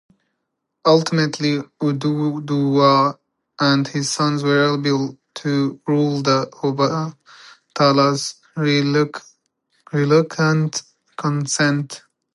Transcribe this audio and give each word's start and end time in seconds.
Ultimately, 0.83 1.59
Oduduwa 1.79 3.19
and 3.59 3.87
his 3.87 4.09
sons 4.09 4.41
were 4.41 4.73
able 4.73 5.15
to 5.35 5.79
rule 5.87 6.23
with 6.23 6.25
Obatala's 6.55 8.33
reluctant 9.95 10.81
consent. 11.17 12.01